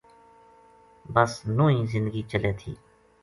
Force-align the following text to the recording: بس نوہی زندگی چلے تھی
بس 1.13 1.31
نوہی 1.57 1.81
زندگی 1.93 2.23
چلے 2.31 2.51
تھی 2.59 2.73